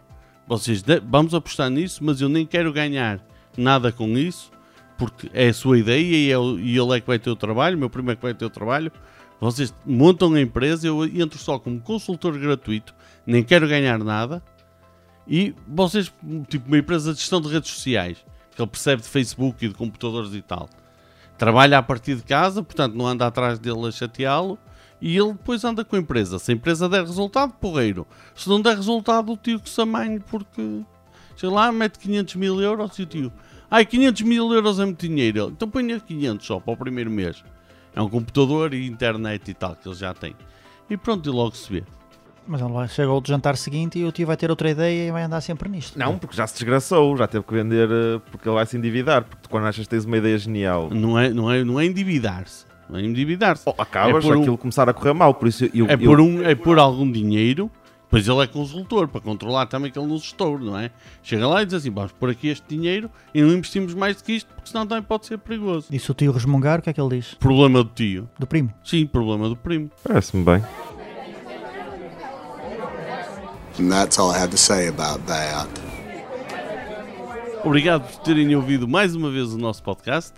vocês 0.47 0.83
vamos 1.09 1.35
apostar 1.35 1.69
nisso, 1.71 2.03
mas 2.05 2.21
eu 2.21 2.29
nem 2.29 2.47
quero 2.47 2.73
ganhar 2.73 3.21
nada 3.57 3.91
com 3.91 4.07
isso, 4.17 4.51
porque 4.99 5.31
é 5.33 5.49
a 5.49 5.55
sua 5.55 5.79
ideia 5.79 6.01
e, 6.01 6.31
é 6.31 6.39
o- 6.39 6.59
e 6.59 6.77
ele 6.79 6.97
é 6.97 7.01
que 7.01 7.07
vai 7.07 7.19
ter 7.19 7.31
o 7.31 7.37
trabalho, 7.37 7.77
meu 7.77 7.91
primo 7.91 8.11
é 8.11 8.17
que 8.17 8.23
vai 8.23 8.35
ter 8.35 8.45
o 8.45 8.51
trabalho. 8.51 8.91
Vocês 9.41 9.75
montam 9.85 10.33
a 10.35 10.41
empresa, 10.41 10.87
eu 10.87 11.05
entro 11.05 11.39
só 11.39 11.59
como 11.59 11.79
consultor 11.81 12.39
gratuito, 12.39 12.95
nem 13.27 13.43
quero 13.43 13.69
ganhar 13.69 13.99
nada. 13.99 14.43
E 15.29 15.55
vocês, 15.67 16.13
tipo 16.49 16.69
uma 16.69 16.79
empresa 16.79 17.13
de 17.13 17.19
gestão 17.19 17.41
de 17.41 17.49
redes 17.49 17.71
sociais, 17.71 18.25
que 18.55 18.63
ele 18.63 18.71
percebe 18.71 19.03
de 19.03 19.09
Facebook 19.09 19.65
e 19.65 19.69
de 19.69 19.75
computadores 19.75 20.33
e 20.33 20.41
tal, 20.41 20.71
trabalha 21.37 21.77
a 21.77 21.83
partir 21.83 22.15
de 22.15 22.23
casa, 22.23 22.63
portanto 22.63 22.95
não 22.95 23.07
anda 23.07 23.27
atrás 23.27 23.59
dele 23.59 23.87
a 23.87 23.91
chateá-lo, 23.91 24.59
e 25.01 25.17
ele 25.17 25.33
depois 25.33 25.65
anda 25.65 25.85
com 25.85 25.97
a 25.97 25.99
empresa. 25.99 26.39
Se 26.39 26.51
a 26.51 26.55
empresa 26.55 26.89
der 26.89 27.03
resultado, 27.03 27.53
porreiro. 27.55 28.07
Se 28.35 28.49
não 28.49 28.61
der 28.61 28.77
resultado, 28.77 29.33
o 29.33 29.37
tio 29.37 29.61
que 29.61 29.69
se 29.69 29.81
amanhe, 29.81 30.21
porque 30.21 30.83
sei 31.37 31.49
lá, 31.51 31.71
mete 31.71 31.99
500 31.99 32.35
mil 32.37 32.61
euros 32.61 32.99
e 32.99 33.03
o 33.03 33.07
tio, 33.07 33.33
ai 33.71 33.85
500 33.85 34.23
mil 34.23 34.53
euros 34.53 34.81
é 34.81 34.85
muito 34.85 35.07
dinheiro. 35.07 35.53
Então 35.55 35.69
ponha 35.69 36.01
500 36.01 36.47
só 36.47 36.59
para 36.61 36.73
o 36.73 36.77
primeiro 36.77 37.11
mês. 37.11 37.45
É 37.95 38.01
um 38.01 38.09
computador 38.09 38.75
e 38.75 38.87
internet 38.87 39.51
e 39.51 39.55
tal 39.55 39.75
que 39.75 39.89
ele 39.89 39.95
já 39.97 40.13
tem. 40.13 40.35
E 40.89 40.97
pronto, 40.97 41.29
e 41.29 41.33
logo 41.33 41.57
se 41.57 41.73
vê. 41.73 41.85
Mas 42.47 42.61
ele 42.61 42.71
lá 42.73 42.87
chega 42.87 43.11
ao 43.11 43.21
jantar 43.27 43.57
seguinte 43.57 43.99
e 43.99 44.05
o 44.05 44.13
tio 44.13 44.27
vai 44.27 44.37
ter 44.37 44.51
outra 44.51 44.71
ideia 44.71 45.09
e 45.09 45.11
vai 45.11 45.25
andar 45.25 45.41
sempre 45.41 45.69
nisto. 45.69 45.99
Não, 45.99 46.17
porque 46.17 46.37
já 46.37 46.47
se 46.47 46.55
desgraçou, 46.55 47.17
já 47.17 47.27
teve 47.27 47.45
que 47.45 47.53
vender 47.53 47.89
eh, 47.91 48.21
porque 48.31 48.49
ele 48.49 48.55
vai 48.55 48.65
se 48.65 48.77
endividar. 48.77 49.25
Porque 49.25 49.43
tu, 49.43 49.51
quando 49.51 49.67
achas 49.67 49.85
que 49.85 49.91
tens 49.91 50.05
uma 50.05 50.17
ideia 50.17 50.39
genial, 50.39 50.89
Não 50.91 51.19
é, 51.19 51.31
não 51.31 51.51
é, 51.51 51.65
não 51.65 51.81
é 51.81 51.87
endividar-se. 51.87 52.65
Não 52.89 52.99
é 52.99 53.03
endividar-se. 53.03 53.65
oh, 53.67 53.75
acabas 53.81 54.25
É 54.25 54.29
por 54.29 54.37
um- 54.37 54.41
aquilo 54.41 54.59
começar 54.59 54.89
a 54.89 54.93
correr 54.95 55.13
mal. 55.13 55.35
Por 55.35 55.49
isso 55.49 55.65
eu, 55.75 55.87
É 55.89 55.95
eu- 55.95 55.99
por, 55.99 56.21
um, 56.21 56.43
é 56.45 56.55
por 56.55 56.79
algum 56.79 57.11
dinheiro, 57.11 57.71
pois 58.09 58.29
ele 58.29 58.41
é 58.43 58.47
consultor, 58.47 59.09
para 59.09 59.21
controlar 59.21 59.67
também 59.67 59.91
que 59.91 59.99
ele 59.99 60.07
não 60.07 60.17
se 60.19 60.27
estoure, 60.27 60.65
não 60.65 60.79
é? 60.79 60.91
Chega 61.23 61.47
lá 61.49 61.63
e 61.63 61.67
diz 61.67 61.75
assim, 61.75 61.91
vamos 61.91 62.13
pôr 62.13 62.31
aqui 62.31 62.49
este 62.49 62.65
dinheiro 62.69 63.11
e 63.35 63.43
não 63.43 63.51
investimos 63.51 63.93
mais 63.95 64.17
do 64.17 64.23
que 64.25 64.33
isto, 64.35 64.47
porque 64.55 64.71
senão 64.71 64.87
também 64.87 65.03
pode 65.03 65.27
ser 65.27 65.37
perigoso. 65.39 65.89
E 65.91 65.99
se 65.99 66.11
o 66.11 66.15
tio 66.15 66.31
resmungar, 66.31 66.79
o 66.79 66.83
que 66.83 66.91
é 66.91 66.93
que 66.93 67.01
ele 67.01 67.17
diz? 67.17 67.35
Problema 67.35 67.83
do 67.83 67.91
tio. 67.91 68.29
Do 68.39 68.47
primo. 68.47 68.73
Sim, 68.85 69.05
problema 69.07 69.49
do 69.49 69.57
primo. 69.57 69.91
Parece-me 70.05 70.45
bem. 70.45 70.63
And 73.79 73.91
that's 73.91 74.19
all 74.19 74.31
I 74.33 74.37
have 74.39 74.51
to 74.53 74.57
say 74.57 74.89
about 74.89 75.21
that. 75.27 75.69
Obrigado 77.65 78.07
por 78.11 78.21
terem 78.23 78.55
ouvido 78.55 78.87
mais 78.89 79.15
uma 79.15 79.31
vez 79.31 79.53
o 79.53 79.59
nosso 79.59 79.83
podcast. 79.83 80.33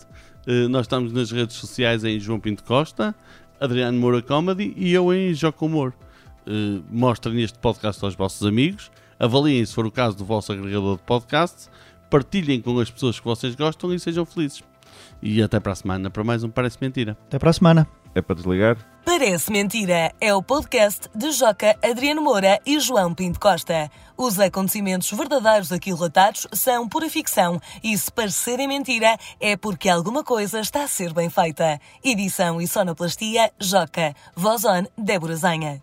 Eh, 0.48 0.66
nós 0.66 0.86
estamos 0.86 1.12
nas 1.12 1.30
redes 1.30 1.56
sociais 1.56 2.04
em 2.04 2.18
João 2.18 2.40
Pinto 2.40 2.64
Costa, 2.64 3.14
Adriano 3.60 4.00
Moura 4.00 4.22
Comedy 4.22 4.72
e 4.78 4.94
eu 4.94 5.12
em 5.12 5.34
Joco 5.34 5.66
Humor. 5.66 5.92
Eh, 6.46 6.80
mostrem 6.90 7.42
este 7.42 7.58
podcast 7.58 8.02
aos 8.02 8.14
vossos 8.14 8.46
amigos, 8.46 8.90
avaliem 9.20 9.62
se 9.66 9.74
for 9.74 9.84
o 9.84 9.90
caso 9.90 10.16
do 10.16 10.24
vosso 10.24 10.50
agregador 10.50 10.96
de 10.96 11.02
podcasts, 11.02 11.70
partilhem 12.08 12.62
com 12.62 12.80
as 12.80 12.90
pessoas 12.90 13.20
que 13.20 13.26
vocês 13.26 13.54
gostam 13.54 13.92
e 13.92 14.00
sejam 14.00 14.24
felizes. 14.24 14.62
E 15.20 15.42
até 15.42 15.60
para 15.60 15.72
a 15.72 15.74
semana 15.74 16.08
para 16.08 16.24
mais 16.24 16.42
um 16.42 16.48
Parece 16.48 16.78
Mentira. 16.80 17.14
Até 17.26 17.38
para 17.38 17.50
a 17.50 17.52
semana. 17.52 17.86
É 18.18 18.22
para 18.22 18.34
desligar? 18.34 18.76
Parece 19.04 19.52
Mentira 19.52 20.12
é 20.20 20.34
o 20.34 20.42
podcast 20.42 21.08
de 21.14 21.30
Joca 21.30 21.78
Adriano 21.80 22.20
Moura 22.20 22.60
e 22.66 22.80
João 22.80 23.14
Pinto 23.14 23.38
Costa. 23.38 23.88
Os 24.16 24.40
acontecimentos 24.40 25.08
verdadeiros 25.12 25.70
aqui 25.70 25.94
relatados 25.94 26.48
são 26.52 26.88
pura 26.88 27.08
ficção 27.08 27.60
e 27.80 27.96
se 27.96 28.10
parecerem 28.10 28.66
mentira 28.66 29.16
é 29.38 29.56
porque 29.56 29.88
alguma 29.88 30.24
coisa 30.24 30.58
está 30.58 30.82
a 30.82 30.88
ser 30.88 31.14
bem 31.14 31.30
feita. 31.30 31.80
Edição 32.02 32.60
e 32.60 32.66
sonoplastia 32.66 33.52
Joca. 33.60 34.14
Voz 34.34 34.64
on 34.64 34.82
Débora 34.98 35.36
Zanha. 35.36 35.80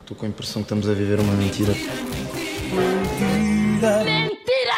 Estou 0.00 0.16
com 0.16 0.26
a 0.26 0.28
impressão 0.28 0.62
que 0.62 0.66
estamos 0.66 0.88
a 0.88 0.92
viver 0.92 1.20
uma 1.20 1.34
mentira. 1.34 1.72
Mentira, 4.02 4.75